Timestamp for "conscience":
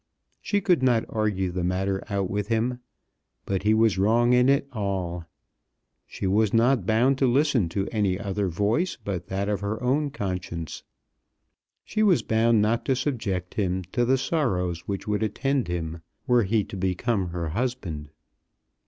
10.09-10.81